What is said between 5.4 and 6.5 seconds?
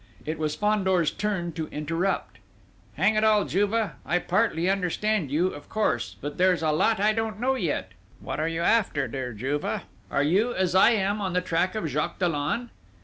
of course; but